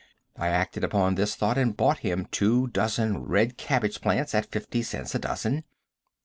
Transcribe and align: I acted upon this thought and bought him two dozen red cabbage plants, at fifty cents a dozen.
I 0.35 0.47
acted 0.47 0.83
upon 0.83 1.13
this 1.13 1.35
thought 1.35 1.59
and 1.59 1.77
bought 1.77 1.99
him 1.99 2.25
two 2.31 2.65
dozen 2.69 3.19
red 3.23 3.55
cabbage 3.55 4.01
plants, 4.01 4.33
at 4.33 4.49
fifty 4.51 4.81
cents 4.81 5.13
a 5.13 5.19
dozen. 5.19 5.63